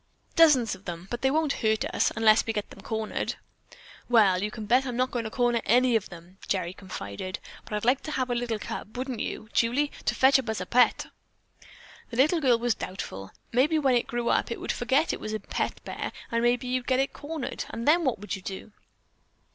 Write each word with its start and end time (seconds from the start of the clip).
Dozens 0.35 0.73
of 0.73 0.85
them, 0.85 1.07
but 1.11 1.21
they 1.21 1.29
won't 1.29 1.53
hurt 1.61 1.85
us, 1.85 2.11
unless 2.15 2.43
we 2.43 2.53
get 2.53 2.71
them 2.71 2.81
cornered." 2.81 3.35
"Well, 4.09 4.41
you 4.41 4.49
can 4.49 4.65
bet 4.65 4.83
I'm 4.87 4.97
not 4.97 5.11
going 5.11 5.25
to 5.25 5.29
corner 5.29 5.61
any 5.63 5.95
of 5.95 6.09
them," 6.09 6.39
Gerry 6.47 6.73
confided. 6.73 7.37
"But 7.65 7.73
I'd 7.73 7.85
like 7.85 8.01
to 8.05 8.11
have 8.13 8.31
a 8.31 8.33
little 8.33 8.57
cub, 8.57 8.97
wouldn't 8.97 9.19
you, 9.19 9.47
Julie, 9.53 9.91
to 10.05 10.15
fetch 10.15 10.39
up 10.39 10.47
for 10.47 10.63
a 10.63 10.65
pet?" 10.65 11.05
The 12.09 12.17
little 12.17 12.41
girl 12.41 12.57
was 12.57 12.73
doubtful. 12.73 13.29
"Maybe, 13.53 13.77
when 13.77 13.93
it 13.93 14.07
grew 14.07 14.29
up, 14.29 14.49
it 14.49 14.59
would 14.59 14.71
forget 14.71 15.13
it 15.13 15.19
was 15.19 15.33
a 15.33 15.39
pet 15.39 15.79
bear, 15.85 16.11
and 16.31 16.41
maybe 16.41 16.65
you'd 16.67 16.87
get 16.87 16.99
it 16.99 17.13
cornered, 17.13 17.65
and 17.69 17.87
then 17.87 18.03
what 18.03 18.17
would 18.17 18.35
you 18.35 18.41
do?" 18.41 18.71